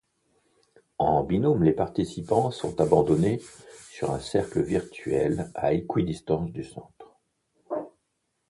En 0.97 1.23
binôme, 1.23 1.61
les 1.63 1.73
participants 1.73 2.49
sont 2.49 2.81
abandonnés 2.81 3.39
sur 3.91 4.09
un 4.09 4.19
cercle 4.19 4.59
virtuel 4.63 5.51
à 5.53 5.73
équidistance 5.73 6.49
du 6.51 6.63
centre. 6.63 7.19